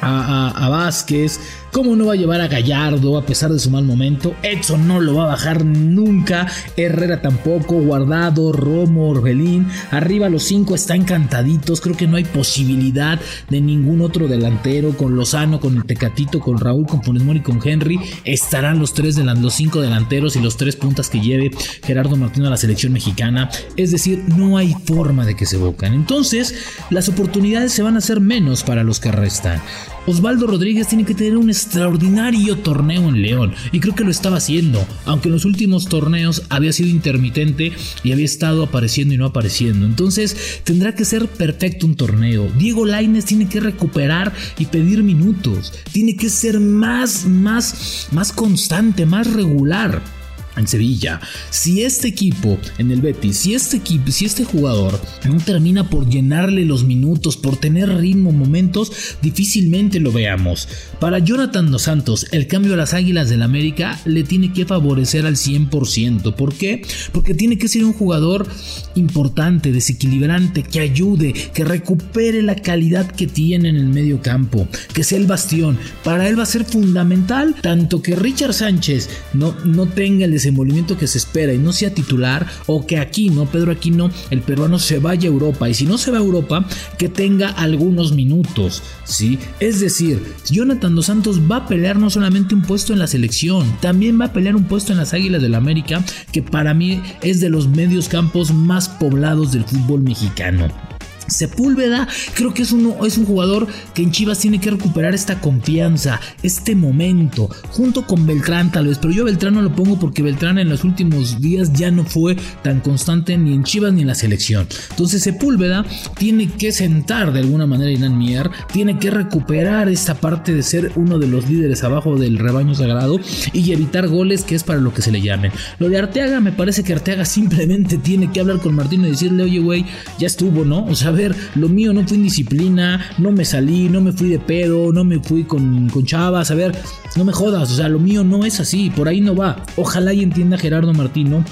a, 0.00 0.50
a, 0.50 0.68
Vázquez, 0.68 1.40
¿Cómo 1.76 1.94
no 1.94 2.06
va 2.06 2.14
a 2.14 2.16
llevar 2.16 2.40
a 2.40 2.48
Gallardo 2.48 3.18
a 3.18 3.26
pesar 3.26 3.52
de 3.52 3.58
su 3.58 3.70
mal 3.70 3.84
momento? 3.84 4.34
Edson 4.42 4.88
no 4.88 4.98
lo 4.98 5.16
va 5.16 5.24
a 5.24 5.26
bajar 5.26 5.62
nunca. 5.62 6.46
Herrera 6.74 7.20
tampoco. 7.20 7.74
Guardado, 7.74 8.50
Romo, 8.50 9.10
Orbelín. 9.10 9.66
Arriba 9.90 10.30
los 10.30 10.44
cinco 10.44 10.74
están 10.74 11.02
encantaditos. 11.02 11.82
Creo 11.82 11.94
que 11.94 12.06
no 12.06 12.16
hay 12.16 12.24
posibilidad 12.24 13.20
de 13.50 13.60
ningún 13.60 14.00
otro 14.00 14.26
delantero. 14.26 14.96
Con 14.96 15.16
Lozano, 15.16 15.60
con 15.60 15.76
el 15.76 15.84
Tecatito, 15.84 16.40
con 16.40 16.58
Raúl, 16.58 16.86
con 16.86 17.02
Funes 17.02 17.22
Mori, 17.22 17.40
con 17.40 17.60
Henry. 17.62 18.00
Estarán 18.24 18.78
los 18.78 18.94
tres 18.94 19.18
los 19.18 19.52
cinco 19.52 19.82
delanteros 19.82 20.34
y 20.36 20.40
los 20.40 20.56
tres 20.56 20.76
puntas 20.76 21.10
que 21.10 21.20
lleve 21.20 21.50
Gerardo 21.84 22.16
Martino 22.16 22.46
a 22.46 22.50
la 22.50 22.56
selección 22.56 22.94
mexicana. 22.94 23.50
Es 23.76 23.90
decir, 23.90 24.24
no 24.34 24.56
hay 24.56 24.74
forma 24.86 25.26
de 25.26 25.36
que 25.36 25.44
se 25.44 25.58
bocan. 25.58 25.92
Entonces, 25.92 26.54
las 26.88 27.10
oportunidades 27.10 27.74
se 27.74 27.82
van 27.82 27.96
a 27.96 27.98
hacer 27.98 28.22
menos 28.22 28.62
para 28.62 28.82
los 28.82 28.98
que 28.98 29.12
restan. 29.12 29.60
Osvaldo 30.06 30.46
Rodríguez 30.46 30.88
tiene 30.88 31.04
que 31.04 31.14
tener 31.14 31.36
un 31.36 31.50
extraordinario 31.50 32.56
torneo 32.58 33.08
en 33.08 33.22
León 33.22 33.54
y 33.72 33.80
creo 33.80 33.94
que 33.94 34.04
lo 34.04 34.10
estaba 34.10 34.36
haciendo, 34.36 34.86
aunque 35.04 35.28
en 35.28 35.34
los 35.34 35.44
últimos 35.44 35.86
torneos 35.86 36.44
había 36.48 36.72
sido 36.72 36.88
intermitente 36.88 37.72
y 38.04 38.12
había 38.12 38.24
estado 38.24 38.62
apareciendo 38.62 39.14
y 39.14 39.18
no 39.18 39.26
apareciendo. 39.26 39.84
Entonces 39.84 40.60
tendrá 40.64 40.94
que 40.94 41.04
ser 41.04 41.26
perfecto 41.26 41.86
un 41.86 41.96
torneo. 41.96 42.48
Diego 42.56 42.84
Laines 42.84 43.24
tiene 43.24 43.48
que 43.48 43.60
recuperar 43.60 44.32
y 44.58 44.66
pedir 44.66 45.02
minutos, 45.02 45.72
tiene 45.92 46.16
que 46.16 46.30
ser 46.30 46.60
más, 46.60 47.26
más, 47.26 48.08
más 48.12 48.32
constante, 48.32 49.06
más 49.06 49.32
regular. 49.32 50.15
En 50.56 50.66
Sevilla. 50.66 51.20
Si 51.50 51.82
este 51.82 52.08
equipo 52.08 52.58
en 52.78 52.90
el 52.90 53.00
Betis, 53.00 53.36
si 53.36 53.54
este 53.54 53.76
equipo, 53.78 54.10
si 54.10 54.24
este 54.24 54.44
jugador 54.44 55.00
no 55.28 55.38
termina 55.38 55.88
por 55.88 56.08
llenarle 56.08 56.64
los 56.64 56.84
minutos, 56.84 57.36
por 57.36 57.56
tener 57.56 57.88
ritmo, 57.88 58.32
momentos, 58.32 58.92
difícilmente 59.22 60.00
lo 60.00 60.12
veamos. 60.12 60.68
Para 61.00 61.18
Jonathan 61.18 61.70
Dos 61.70 61.82
Santos, 61.82 62.26
el 62.32 62.46
cambio 62.46 62.74
a 62.74 62.76
las 62.76 62.94
Águilas 62.94 63.28
del 63.28 63.42
América 63.42 64.00
le 64.04 64.24
tiene 64.24 64.52
que 64.52 64.66
favorecer 64.66 65.26
al 65.26 65.36
100%. 65.36 66.34
¿Por 66.34 66.54
qué? 66.54 66.82
Porque 67.12 67.34
tiene 67.34 67.58
que 67.58 67.68
ser 67.68 67.84
un 67.84 67.92
jugador 67.92 68.46
importante, 68.94 69.72
desequilibrante, 69.72 70.62
que 70.62 70.80
ayude, 70.80 71.32
que 71.32 71.64
recupere 71.64 72.42
la 72.42 72.56
calidad 72.56 73.10
que 73.10 73.26
tiene 73.26 73.68
en 73.68 73.76
el 73.76 73.86
medio 73.86 74.20
campo, 74.20 74.68
que 74.92 75.04
sea 75.04 75.18
el 75.18 75.26
bastión. 75.26 75.78
Para 76.04 76.28
él 76.28 76.38
va 76.38 76.44
a 76.44 76.46
ser 76.46 76.64
fundamental 76.64 77.54
tanto 77.60 78.02
que 78.02 78.16
Richard 78.16 78.54
Sánchez 78.54 79.08
no, 79.32 79.54
no 79.64 79.86
tenga 79.86 80.24
el 80.24 80.32
desenvolvimiento 80.46 80.96
que 80.96 81.06
se 81.06 81.18
espera 81.18 81.52
y 81.52 81.58
no 81.58 81.72
sea 81.72 81.92
titular 81.92 82.46
o 82.66 82.86
que 82.86 82.98
aquí 82.98 83.30
no, 83.30 83.46
Pedro 83.46 83.72
Aquino, 83.72 84.10
el 84.30 84.42
peruano 84.42 84.78
se 84.78 84.98
vaya 84.98 85.28
a 85.28 85.32
Europa 85.32 85.68
y 85.68 85.74
si 85.74 85.86
no 85.86 85.98
se 85.98 86.10
va 86.10 86.18
a 86.18 86.20
Europa, 86.20 86.66
que 86.98 87.08
tenga 87.08 87.48
algunos 87.48 88.12
minutos, 88.12 88.82
¿sí? 89.04 89.38
Es 89.60 89.80
decir, 89.80 90.22
Jonathan 90.50 90.94
Dos 90.94 91.06
Santos 91.06 91.40
va 91.50 91.56
a 91.56 91.66
pelear 91.66 91.98
no 91.98 92.10
solamente 92.10 92.54
un 92.54 92.62
puesto 92.62 92.92
en 92.92 92.98
la 92.98 93.06
selección, 93.06 93.66
también 93.80 94.20
va 94.20 94.26
a 94.26 94.32
pelear 94.32 94.56
un 94.56 94.64
puesto 94.64 94.92
en 94.92 94.98
las 94.98 95.14
Águilas 95.14 95.42
del 95.42 95.52
la 95.52 95.58
América, 95.58 96.04
que 96.32 96.42
para 96.42 96.74
mí 96.74 97.00
es 97.22 97.40
de 97.40 97.48
los 97.48 97.68
medios 97.68 98.08
campos 98.08 98.52
más 98.52 98.88
poblados 98.88 99.52
del 99.52 99.64
fútbol 99.64 100.02
mexicano. 100.02 100.85
Sepúlveda 101.28 102.08
creo 102.34 102.54
que 102.54 102.62
es, 102.62 102.72
uno, 102.72 103.04
es 103.04 103.18
un 103.18 103.26
jugador 103.26 103.66
que 103.94 104.02
en 104.02 104.10
Chivas 104.10 104.38
tiene 104.38 104.60
que 104.60 104.70
recuperar 104.70 105.14
esta 105.14 105.40
confianza, 105.40 106.20
este 106.42 106.74
momento, 106.74 107.48
junto 107.70 108.06
con 108.06 108.26
Beltrán 108.26 108.72
tal 108.72 108.86
vez, 108.86 108.98
pero 108.98 109.12
yo 109.12 109.24
Beltrán 109.24 109.54
no 109.54 109.62
lo 109.62 109.74
pongo 109.74 109.98
porque 109.98 110.22
Beltrán 110.22 110.58
en 110.58 110.68
los 110.68 110.84
últimos 110.84 111.40
días 111.40 111.72
ya 111.72 111.90
no 111.90 112.04
fue 112.04 112.36
tan 112.62 112.80
constante 112.80 113.36
ni 113.36 113.54
en 113.54 113.64
Chivas 113.64 113.92
ni 113.92 114.02
en 114.02 114.08
la 114.08 114.14
selección. 114.14 114.66
Entonces 114.90 115.22
Sepúlveda 115.22 115.84
tiene 116.18 116.48
que 116.48 116.72
sentar 116.72 117.32
de 117.32 117.40
alguna 117.40 117.66
manera 117.66 118.06
a 118.06 118.10
Mier, 118.10 118.50
tiene 118.72 118.98
que 118.98 119.10
recuperar 119.10 119.88
esta 119.88 120.14
parte 120.14 120.54
de 120.54 120.62
ser 120.62 120.92
uno 120.96 121.18
de 121.18 121.26
los 121.26 121.48
líderes 121.48 121.84
abajo 121.84 122.16
del 122.16 122.38
rebaño 122.38 122.74
sagrado 122.74 123.18
y 123.52 123.72
evitar 123.72 124.08
goles 124.08 124.44
que 124.44 124.54
es 124.54 124.64
para 124.64 124.80
lo 124.80 124.92
que 124.92 125.02
se 125.02 125.12
le 125.12 125.20
llamen. 125.20 125.52
Lo 125.78 125.88
de 125.88 125.98
Arteaga 125.98 126.40
me 126.40 126.52
parece 126.52 126.82
que 126.82 126.92
Arteaga 126.92 127.24
simplemente 127.24 127.98
tiene 127.98 128.30
que 128.30 128.40
hablar 128.40 128.58
con 128.58 128.74
Martino 128.74 129.06
y 129.06 129.10
decirle, 129.10 129.44
oye 129.44 129.60
güey, 129.60 129.84
ya 130.18 130.26
estuvo, 130.26 130.64
¿no? 130.64 130.84
O 130.86 130.94
sea, 130.94 131.12
ver, 131.16 131.34
lo 131.54 131.68
mío 131.68 131.92
no 131.92 132.06
fue 132.06 132.16
indisciplina, 132.16 133.04
no 133.18 133.32
me 133.32 133.44
salí, 133.44 133.88
no 133.88 134.00
me 134.00 134.12
fui 134.12 134.28
de 134.28 134.38
pedo, 134.38 134.92
no 134.92 135.04
me 135.04 135.18
fui 135.18 135.44
con, 135.44 135.88
con 135.90 136.04
chavas, 136.04 136.50
a 136.50 136.54
ver, 136.54 136.76
no 137.16 137.24
me 137.24 137.32
jodas, 137.32 137.72
o 137.72 137.74
sea, 137.74 137.88
lo 137.88 137.98
mío 137.98 138.22
no 138.22 138.44
es 138.44 138.60
así, 138.60 138.90
por 138.90 139.08
ahí 139.08 139.20
no 139.20 139.34
va. 139.34 139.64
Ojalá 139.76 140.12
y 140.12 140.22
entienda 140.22 140.58
Gerardo 140.58 140.92
Martino 140.92 141.44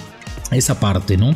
esa 0.51 0.79
parte, 0.81 1.17
¿no? 1.17 1.35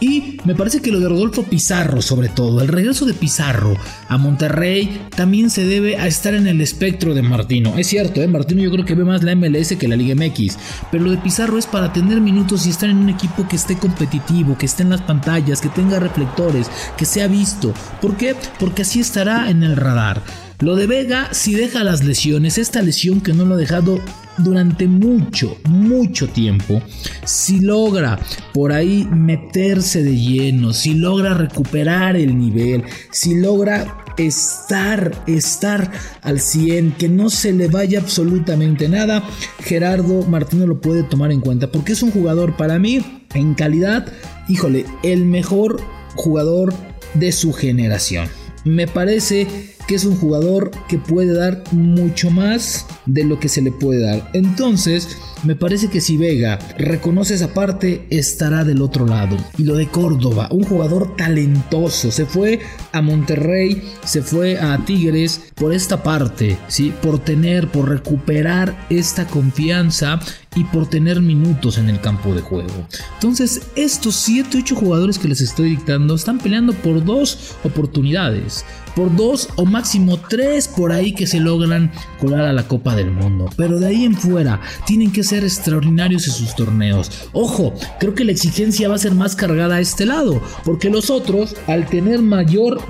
Y 0.00 0.38
me 0.44 0.54
parece 0.54 0.80
que 0.80 0.90
lo 0.90 1.00
de 1.00 1.08
Rodolfo 1.08 1.42
Pizarro, 1.42 2.02
sobre 2.02 2.28
todo, 2.28 2.60
el 2.60 2.68
regreso 2.68 3.04
de 3.04 3.14
Pizarro 3.14 3.76
a 4.08 4.18
Monterrey 4.18 5.02
también 5.14 5.50
se 5.50 5.64
debe 5.64 5.96
a 5.96 6.06
estar 6.06 6.34
en 6.34 6.46
el 6.46 6.60
espectro 6.60 7.14
de 7.14 7.22
Martino. 7.22 7.74
Es 7.76 7.88
cierto, 7.88 8.22
¿eh? 8.22 8.28
Martino 8.28 8.62
yo 8.62 8.70
creo 8.70 8.84
que 8.84 8.94
ve 8.94 9.04
más 9.04 9.22
la 9.22 9.34
MLS 9.34 9.76
que 9.76 9.88
la 9.88 9.96
Liga 9.96 10.14
MX, 10.14 10.58
pero 10.90 11.04
lo 11.04 11.10
de 11.10 11.18
Pizarro 11.18 11.58
es 11.58 11.66
para 11.66 11.92
tener 11.92 12.20
minutos 12.20 12.66
y 12.66 12.70
estar 12.70 12.88
en 12.88 12.98
un 12.98 13.08
equipo 13.08 13.46
que 13.48 13.56
esté 13.56 13.76
competitivo, 13.76 14.56
que 14.56 14.66
esté 14.66 14.82
en 14.82 14.90
las 14.90 15.02
pantallas, 15.02 15.60
que 15.60 15.68
tenga 15.68 15.98
reflectores, 15.98 16.68
que 16.96 17.04
sea 17.04 17.28
visto. 17.28 17.72
¿Por 18.00 18.16
qué? 18.16 18.34
Porque 18.58 18.82
así 18.82 19.00
estará 19.00 19.50
en 19.50 19.62
el 19.62 19.76
radar. 19.76 20.22
Lo 20.58 20.74
de 20.74 20.86
Vega, 20.86 21.28
si 21.32 21.54
deja 21.54 21.84
las 21.84 22.02
lesiones, 22.02 22.56
esta 22.56 22.80
lesión 22.80 23.20
que 23.20 23.34
no 23.34 23.44
lo 23.44 23.54
ha 23.54 23.58
dejado 23.58 24.00
durante 24.38 24.86
mucho, 24.86 25.56
mucho 25.64 26.28
tiempo, 26.28 26.82
si 27.24 27.60
logra 27.60 28.18
por 28.52 28.72
ahí 28.72 29.06
meterse 29.10 30.02
de 30.02 30.16
lleno, 30.16 30.72
si 30.72 30.94
logra 30.94 31.34
recuperar 31.34 32.16
el 32.16 32.38
nivel, 32.38 32.84
si 33.10 33.34
logra 33.34 34.04
estar, 34.16 35.24
estar 35.26 35.90
al 36.22 36.40
100, 36.40 36.92
que 36.92 37.08
no 37.08 37.30
se 37.30 37.52
le 37.52 37.68
vaya 37.68 37.98
absolutamente 37.98 38.88
nada, 38.88 39.22
Gerardo 39.60 40.22
Martino 40.22 40.66
lo 40.66 40.80
puede 40.80 41.02
tomar 41.02 41.32
en 41.32 41.40
cuenta, 41.40 41.70
porque 41.70 41.92
es 41.92 42.02
un 42.02 42.10
jugador 42.10 42.56
para 42.56 42.78
mí, 42.78 43.24
en 43.34 43.54
calidad, 43.54 44.06
híjole, 44.48 44.86
el 45.02 45.24
mejor 45.24 45.80
jugador 46.14 46.72
de 47.14 47.32
su 47.32 47.52
generación. 47.52 48.28
Me 48.64 48.86
parece 48.86 49.75
que 49.86 49.94
es 49.94 50.04
un 50.04 50.16
jugador 50.16 50.70
que 50.88 50.98
puede 50.98 51.32
dar 51.32 51.62
mucho 51.72 52.30
más 52.30 52.86
de 53.06 53.24
lo 53.24 53.38
que 53.38 53.48
se 53.48 53.62
le 53.62 53.70
puede 53.70 54.00
dar. 54.00 54.30
Entonces, 54.32 55.16
me 55.44 55.54
parece 55.54 55.88
que 55.88 56.00
si 56.00 56.16
Vega 56.16 56.58
reconoce 56.78 57.34
esa 57.34 57.54
parte, 57.54 58.06
estará 58.10 58.64
del 58.64 58.82
otro 58.82 59.06
lado. 59.06 59.36
Y 59.58 59.64
lo 59.64 59.76
de 59.76 59.88
Córdoba, 59.88 60.48
un 60.50 60.64
jugador 60.64 61.16
talentoso, 61.16 62.10
se 62.10 62.26
fue 62.26 62.60
a 62.92 63.00
Monterrey, 63.00 63.82
se 64.04 64.22
fue 64.22 64.58
a 64.58 64.84
Tigres 64.84 65.40
por 65.54 65.72
esta 65.72 66.02
parte, 66.02 66.58
¿sí? 66.68 66.92
Por 67.02 67.20
tener, 67.20 67.68
por 67.68 67.88
recuperar 67.88 68.86
esta 68.90 69.26
confianza 69.26 70.18
y 70.56 70.64
por 70.64 70.88
tener 70.88 71.20
minutos 71.20 71.78
en 71.78 71.88
el 71.88 72.00
campo 72.00 72.34
de 72.34 72.40
juego. 72.40 72.88
Entonces, 73.14 73.62
estos 73.76 74.16
7, 74.16 74.58
8 74.58 74.74
jugadores 74.74 75.18
que 75.18 75.28
les 75.28 75.40
estoy 75.40 75.70
dictando 75.70 76.14
están 76.14 76.38
peleando 76.38 76.72
por 76.72 77.04
dos 77.04 77.56
oportunidades 77.62 78.64
por 78.96 79.14
dos 79.14 79.48
o 79.56 79.66
máximo 79.66 80.18
tres 80.18 80.66
por 80.66 80.90
ahí 80.90 81.12
que 81.12 81.26
se 81.26 81.38
logran 81.38 81.92
colar 82.18 82.46
a 82.46 82.52
la 82.52 82.66
Copa 82.66 82.96
del 82.96 83.12
Mundo. 83.12 83.48
Pero 83.54 83.78
de 83.78 83.86
ahí 83.86 84.04
en 84.04 84.16
fuera 84.16 84.60
tienen 84.86 85.12
que 85.12 85.22
ser 85.22 85.44
extraordinarios 85.44 86.26
en 86.26 86.32
sus 86.32 86.56
torneos. 86.56 87.28
Ojo, 87.32 87.74
creo 88.00 88.14
que 88.14 88.24
la 88.24 88.32
exigencia 88.32 88.88
va 88.88 88.96
a 88.96 88.98
ser 88.98 89.12
más 89.12 89.36
cargada 89.36 89.76
a 89.76 89.80
este 89.80 90.06
lado, 90.06 90.40
porque 90.64 90.90
los 90.90 91.10
otros, 91.10 91.54
al 91.66 91.86
tener 91.86 92.22
mayor 92.22 92.80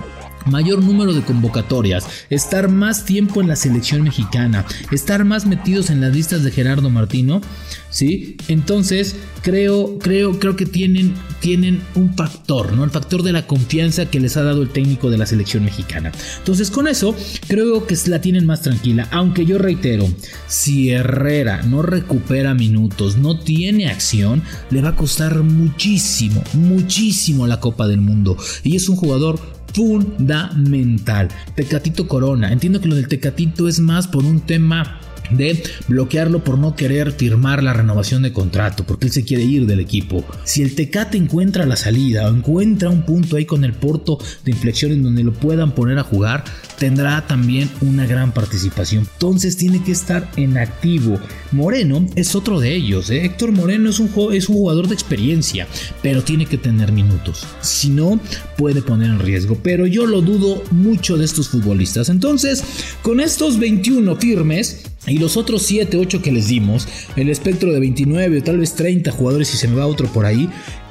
mayor 0.46 0.82
número 0.82 1.12
de 1.12 1.22
convocatorias, 1.22 2.06
estar 2.30 2.68
más 2.68 3.04
tiempo 3.04 3.40
en 3.40 3.48
la 3.48 3.56
selección 3.56 4.02
mexicana, 4.02 4.64
estar 4.90 5.24
más 5.24 5.46
metidos 5.46 5.90
en 5.90 6.00
las 6.00 6.14
listas 6.14 6.42
de 6.42 6.50
Gerardo 6.50 6.90
Martino, 6.90 7.40
¿sí? 7.90 8.36
Entonces, 8.48 9.16
creo, 9.42 9.98
creo, 9.98 10.38
creo 10.38 10.56
que 10.56 10.66
tienen, 10.66 11.14
tienen 11.40 11.80
un 11.94 12.14
factor, 12.14 12.72
¿no? 12.72 12.84
El 12.84 12.90
factor 12.90 13.22
de 13.22 13.32
la 13.32 13.46
confianza 13.46 14.06
que 14.06 14.20
les 14.20 14.36
ha 14.36 14.42
dado 14.42 14.62
el 14.62 14.70
técnico 14.70 15.10
de 15.10 15.18
la 15.18 15.26
selección 15.26 15.64
mexicana. 15.64 16.12
Entonces, 16.38 16.70
con 16.70 16.88
eso, 16.88 17.14
creo 17.48 17.86
que 17.86 17.96
la 18.06 18.20
tienen 18.20 18.46
más 18.46 18.62
tranquila. 18.62 19.08
Aunque 19.10 19.46
yo 19.46 19.58
reitero, 19.58 20.08
si 20.46 20.90
Herrera 20.90 21.62
no 21.62 21.82
recupera 21.82 22.54
minutos, 22.54 23.16
no 23.16 23.38
tiene 23.38 23.88
acción, 23.88 24.42
le 24.70 24.82
va 24.82 24.90
a 24.90 24.96
costar 24.96 25.42
muchísimo, 25.42 26.42
muchísimo 26.52 27.46
la 27.46 27.60
Copa 27.60 27.86
del 27.88 28.00
Mundo. 28.00 28.36
Y 28.62 28.76
es 28.76 28.88
un 28.88 28.96
jugador 28.96 29.40
fundamental. 29.76 31.28
Tecatito 31.54 32.08
Corona. 32.08 32.50
Entiendo 32.50 32.80
que 32.80 32.88
lo 32.88 32.96
del 32.96 33.08
Tecatito 33.08 33.68
es 33.68 33.78
más 33.78 34.08
por 34.08 34.24
un 34.24 34.40
tema 34.40 34.98
de 35.30 35.62
bloquearlo 35.88 36.44
por 36.44 36.58
no 36.58 36.76
querer 36.76 37.12
firmar 37.12 37.62
la 37.62 37.72
renovación 37.72 38.22
de 38.22 38.32
contrato, 38.32 38.84
porque 38.84 39.06
él 39.06 39.12
se 39.12 39.24
quiere 39.24 39.44
ir 39.44 39.66
del 39.66 39.80
equipo. 39.80 40.24
Si 40.44 40.62
el 40.62 40.74
Tecate 40.74 41.16
encuentra 41.16 41.66
la 41.66 41.76
salida 41.76 42.26
o 42.26 42.34
encuentra 42.34 42.90
un 42.90 43.02
punto 43.02 43.36
ahí 43.36 43.44
con 43.44 43.64
el 43.64 43.72
porto 43.72 44.18
de 44.44 44.52
inflexión 44.52 44.92
en 44.92 45.02
donde 45.02 45.24
lo 45.24 45.32
puedan 45.32 45.72
poner 45.72 45.98
a 45.98 46.02
jugar, 46.02 46.44
tendrá 46.78 47.26
también 47.26 47.70
una 47.80 48.06
gran 48.06 48.32
participación. 48.32 49.08
Entonces 49.12 49.56
tiene 49.56 49.82
que 49.82 49.92
estar 49.92 50.30
en 50.36 50.58
activo. 50.58 51.18
Moreno 51.52 52.06
es 52.16 52.34
otro 52.34 52.60
de 52.60 52.74
ellos. 52.74 53.10
¿eh? 53.10 53.24
Héctor 53.24 53.52
Moreno 53.52 53.90
es 53.90 53.98
un, 53.98 54.10
es 54.32 54.48
un 54.48 54.56
jugador 54.56 54.88
de 54.88 54.94
experiencia, 54.94 55.66
pero 56.02 56.22
tiene 56.22 56.46
que 56.46 56.58
tener 56.58 56.92
minutos. 56.92 57.46
Si 57.60 57.88
no, 57.88 58.20
puede 58.56 58.82
poner 58.82 59.10
en 59.10 59.18
riesgo. 59.18 59.58
Pero 59.62 59.86
yo 59.86 60.06
lo 60.06 60.20
dudo 60.20 60.62
mucho 60.70 61.16
de 61.16 61.24
estos 61.24 61.48
futbolistas. 61.48 62.08
Entonces, 62.08 62.62
con 63.02 63.20
estos 63.20 63.58
21 63.58 64.16
firmes, 64.16 64.82
y 65.06 65.18
los 65.18 65.36
otros 65.36 65.62
7, 65.62 65.96
8 65.96 66.22
que 66.22 66.32
les 66.32 66.48
dimos, 66.48 66.88
el 67.16 67.28
espectro 67.28 67.72
de 67.72 67.80
29 67.80 68.38
o 68.38 68.42
tal 68.42 68.58
vez 68.58 68.74
30 68.74 69.10
jugadores 69.12 69.48
si 69.48 69.56
se 69.56 69.68
me 69.68 69.76
va 69.76 69.86
otro 69.86 70.08
por 70.08 70.26
ahí, 70.26 70.48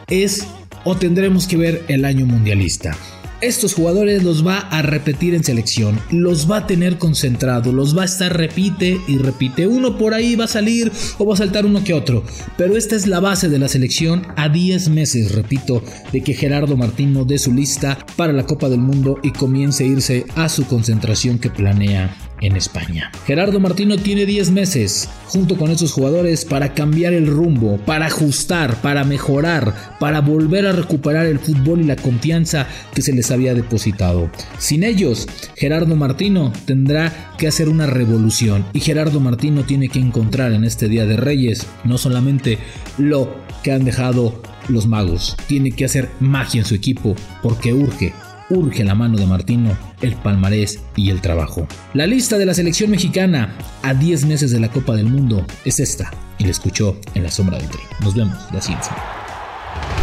es 0.07 0.47
o 0.83 0.95
tendremos 0.95 1.47
que 1.47 1.57
ver 1.57 1.83
el 1.87 2.05
año 2.05 2.25
mundialista. 2.25 2.95
Estos 3.41 3.73
jugadores 3.73 4.23
los 4.23 4.47
va 4.47 4.59
a 4.59 4.81
repetir 4.81 5.35
en 5.35 5.43
selección, 5.43 5.99
los 6.09 6.49
va 6.49 6.57
a 6.57 6.67
tener 6.67 6.97
concentrado, 6.97 7.73
los 7.73 7.95
va 7.95 8.03
a 8.03 8.05
estar 8.05 8.35
repite 8.35 8.99
y 9.07 9.17
repite. 9.17 9.67
Uno 9.67 9.97
por 9.97 10.13
ahí 10.13 10.35
va 10.35 10.45
a 10.45 10.47
salir 10.47 10.89
o 11.17 11.25
va 11.25 11.33
a 11.33 11.37
saltar 11.37 11.65
uno 11.65 11.83
que 11.83 11.93
otro. 11.93 12.23
Pero 12.57 12.77
esta 12.77 12.95
es 12.95 13.07
la 13.07 13.19
base 13.19 13.49
de 13.49 13.59
la 13.59 13.67
selección 13.67 14.25
a 14.37 14.47
10 14.47 14.89
meses, 14.89 15.35
repito, 15.35 15.83
de 16.13 16.21
que 16.21 16.33
Gerardo 16.33 16.77
Martín 16.77 17.11
no 17.11 17.25
dé 17.25 17.37
su 17.37 17.53
lista 17.53 17.97
para 18.15 18.31
la 18.31 18.45
Copa 18.45 18.69
del 18.69 18.79
Mundo 18.79 19.19
y 19.21 19.31
comience 19.31 19.83
a 19.83 19.87
irse 19.87 20.25
a 20.35 20.47
su 20.47 20.65
concentración 20.65 21.37
que 21.37 21.49
planea 21.49 22.15
en 22.45 22.55
España. 22.55 23.11
Gerardo 23.25 23.59
Martino 23.59 23.97
tiene 23.97 24.25
10 24.25 24.51
meses 24.51 25.09
junto 25.27 25.57
con 25.57 25.71
esos 25.71 25.91
jugadores 25.91 26.45
para 26.45 26.73
cambiar 26.73 27.13
el 27.13 27.27
rumbo, 27.27 27.77
para 27.85 28.07
ajustar, 28.07 28.81
para 28.81 29.03
mejorar, 29.03 29.97
para 29.99 30.21
volver 30.21 30.67
a 30.67 30.71
recuperar 30.71 31.25
el 31.25 31.39
fútbol 31.39 31.81
y 31.81 31.85
la 31.85 31.95
confianza 31.95 32.67
que 32.93 33.01
se 33.01 33.13
les 33.13 33.31
había 33.31 33.53
depositado. 33.53 34.29
Sin 34.57 34.83
ellos, 34.83 35.27
Gerardo 35.55 35.95
Martino 35.95 36.53
tendrá 36.65 37.33
que 37.37 37.47
hacer 37.47 37.69
una 37.69 37.87
revolución 37.87 38.65
y 38.73 38.79
Gerardo 38.79 39.19
Martino 39.19 39.63
tiene 39.63 39.89
que 39.89 39.99
encontrar 39.99 40.53
en 40.53 40.63
este 40.63 40.87
Día 40.87 41.05
de 41.05 41.17
Reyes 41.17 41.67
no 41.83 41.97
solamente 41.97 42.59
lo 42.97 43.35
que 43.63 43.71
han 43.71 43.85
dejado 43.85 44.41
los 44.67 44.87
magos, 44.87 45.35
tiene 45.47 45.71
que 45.71 45.85
hacer 45.85 46.09
magia 46.19 46.59
en 46.59 46.65
su 46.65 46.75
equipo 46.75 47.15
porque 47.41 47.73
urge 47.73 48.13
urge 48.49 48.83
la 48.83 48.95
mano 48.95 49.17
de 49.17 49.25
Martino, 49.25 49.77
el 50.01 50.15
palmarés 50.15 50.79
y 50.95 51.09
el 51.09 51.21
trabajo. 51.21 51.67
La 51.93 52.07
lista 52.07 52.37
de 52.37 52.45
la 52.45 52.53
selección 52.53 52.91
mexicana 52.91 53.55
a 53.81 53.93
10 53.93 54.25
meses 54.25 54.51
de 54.51 54.59
la 54.59 54.69
Copa 54.69 54.95
del 54.95 55.07
Mundo 55.07 55.45
es 55.63 55.79
esta, 55.79 56.11
y 56.37 56.45
la 56.45 56.51
escuchó 56.51 56.97
en 57.13 57.23
la 57.23 57.31
sombra 57.31 57.57
del 57.57 57.69
tri. 57.69 57.81
Nos 58.01 58.15
vemos 58.15 58.37
la 58.51 58.61
siguiente 58.61 58.89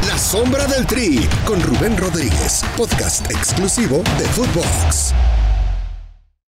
La 0.09 0.19
sombra 0.19 0.67
del 0.67 0.87
tri 0.87 1.21
con 1.45 1.61
Rubén 1.63 1.97
Rodríguez, 1.97 2.65
podcast 2.77 3.31
exclusivo 3.31 4.03
de 4.19 4.25
Footbox. 4.27 5.15